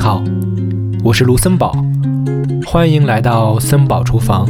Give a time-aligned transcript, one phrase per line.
[0.00, 0.24] 好，
[1.04, 1.76] 我是卢森堡，
[2.66, 4.48] 欢迎来到森堡厨房。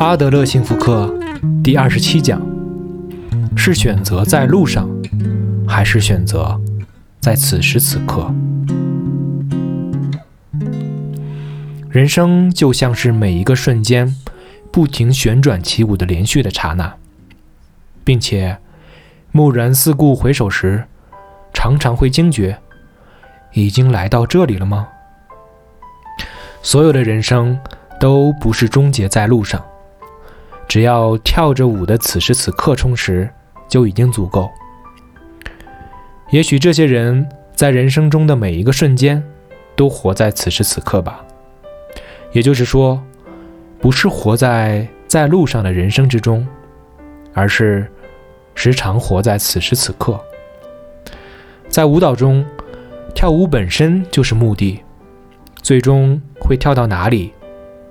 [0.00, 1.16] 阿德勒幸福课
[1.62, 2.42] 第二十七讲：
[3.56, 4.90] 是选择在路上，
[5.64, 6.60] 还是选择
[7.20, 8.34] 在此时此刻？
[11.88, 14.12] 人生就像是每一个瞬间
[14.72, 16.96] 不停旋转起舞的连续的刹那，
[18.02, 18.58] 并且
[19.30, 20.88] 蓦然四顾回首时，
[21.54, 22.58] 常常会惊觉。
[23.56, 24.86] 已经来到这里了吗？
[26.60, 27.58] 所有的人生
[27.98, 29.64] 都不是终结在路上，
[30.68, 33.26] 只要跳着舞的此时此刻充实
[33.66, 34.50] 就已经足够。
[36.28, 39.22] 也许这些人在人生中的每一个瞬间
[39.74, 41.24] 都活在此时此刻吧。
[42.32, 43.02] 也就是说，
[43.80, 46.46] 不是活在在路上的人生之中，
[47.32, 47.90] 而是
[48.54, 50.20] 时常活在此时此刻。
[51.70, 52.44] 在舞蹈中。
[53.16, 54.78] 跳舞本身就是目的，
[55.62, 57.32] 最终会跳到哪里，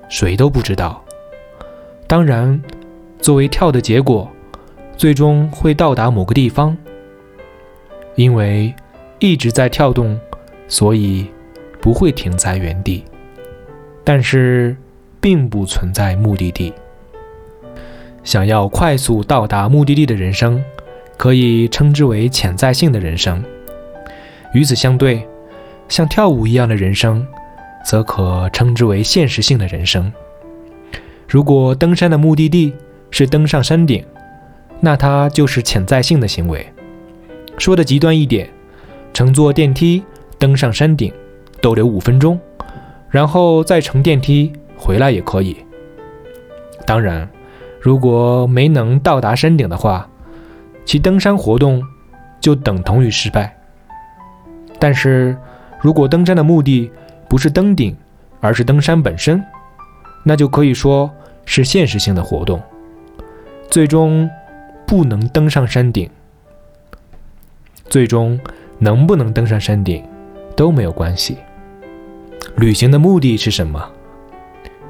[0.07, 1.03] 谁都不知道。
[2.05, 2.61] 当然，
[3.19, 4.29] 作为跳的结果，
[4.95, 6.77] 最终会到达某个地方。
[8.13, 8.71] 因为
[9.17, 10.15] 一直在跳动，
[10.67, 11.25] 所以
[11.81, 13.03] 不会停在原地。
[14.03, 14.77] 但是，
[15.19, 16.71] 并不存在目的地。
[18.23, 20.63] 想要快速到达目的地的人生，
[21.17, 23.43] 可以称之为潜在性的人生。
[24.55, 25.27] 与此相对，
[25.89, 27.27] 像跳舞一样的人生，
[27.85, 30.09] 则可称之为现实性的人生。
[31.27, 32.73] 如果登山的目的地
[33.11, 34.01] 是登上山顶，
[34.79, 36.65] 那它就是潜在性的行为。
[37.57, 38.49] 说的极端一点，
[39.13, 40.01] 乘坐电梯
[40.39, 41.11] 登上山顶，
[41.61, 42.39] 逗留五分钟，
[43.09, 45.57] 然后再乘电梯回来也可以。
[46.87, 47.29] 当然，
[47.81, 50.09] 如果没能到达山顶的话，
[50.85, 51.83] 其登山活动
[52.39, 53.53] 就等同于失败。
[54.77, 55.35] 但是，
[55.79, 56.91] 如果登山的目的
[57.29, 57.95] 不是登顶，
[58.41, 59.43] 而是登山本身，
[60.23, 61.09] 那就可以说
[61.45, 62.61] 是现实性的活动。
[63.69, 64.29] 最终
[64.85, 66.09] 不能登上山顶，
[67.89, 68.39] 最终
[68.77, 70.03] 能不能登上山顶
[70.55, 71.37] 都没有关系。
[72.57, 73.89] 旅行的目的是什么？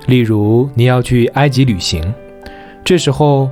[0.08, 2.14] 例如你要去埃及旅行，
[2.84, 3.50] 这时候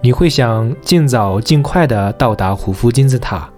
[0.00, 3.48] 你会想尽早尽快的到达胡夫金字塔，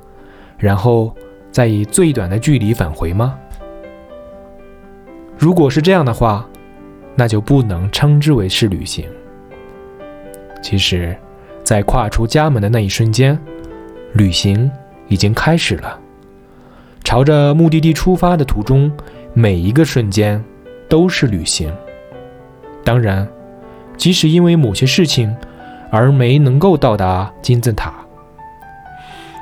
[0.59, 1.15] 然后。
[1.51, 3.39] 再以最短的距离返回吗？
[5.37, 6.47] 如果是这样的话，
[7.15, 9.05] 那就不能称之为是旅行。
[10.63, 11.17] 其实，
[11.63, 13.39] 在跨出家门的那一瞬间，
[14.15, 14.71] 旅行
[15.07, 15.99] 已经开始了。
[17.05, 18.93] 朝着目的地出发的途中，
[19.33, 20.45] 每一个瞬间
[20.89, 21.73] 都是旅行。
[22.85, 23.27] 当然，
[23.97, 25.35] 即使因为某些事情
[25.91, 27.98] 而没能够到达金字塔。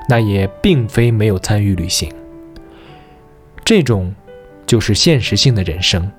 [0.09, 2.11] 那也并非没有参与旅行，
[3.65, 4.15] 这种
[4.65, 6.11] 就是现实性的人生。